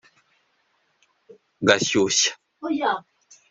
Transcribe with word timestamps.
Gashyushya 1.67 2.29